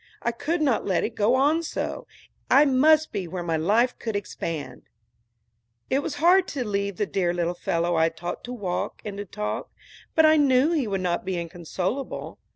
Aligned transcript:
I 0.23 0.31
could 0.31 0.63
not 0.63 0.83
let 0.83 1.03
it 1.03 1.13
go 1.13 1.35
on 1.35 1.61
so. 1.61 2.07
I 2.49 2.65
must 2.65 3.11
be 3.11 3.27
where 3.27 3.43
my 3.43 3.55
life 3.55 3.99
could 3.99 4.15
expand. 4.15 4.89
It 5.91 5.99
was 6.01 6.15
hard 6.15 6.47
to 6.47 6.65
leave 6.65 6.95
the 6.97 7.05
dear 7.05 7.35
little 7.35 7.53
fellow 7.53 7.95
I 7.97 8.05
had 8.05 8.17
taught 8.17 8.43
to 8.45 8.51
walk 8.51 9.03
and 9.05 9.15
to 9.19 9.25
talk, 9.25 9.69
but 10.15 10.25
I 10.25 10.37
knew 10.37 10.71
he 10.71 10.87
would 10.87 11.01
not 11.01 11.23
be 11.23 11.37
inconsolable. 11.39 12.39